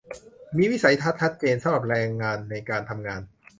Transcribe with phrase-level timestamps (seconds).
[0.57, 3.21] มีวิสัยทัศน์ชัดเจนสำหรับแรงงานในการทำงาน